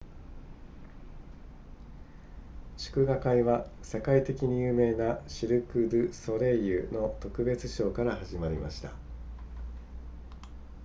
[2.75, 8.93] 祝賀会は世界的に有名なシルクドゥソレイユの特別ショーから始まりました